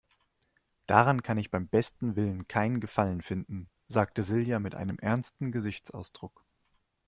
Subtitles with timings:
[0.87, 6.43] Daran kann ich beim besten Willen keinen Gefallen finden, sagte Silja mit einem ernsten Gesichtsausdruck.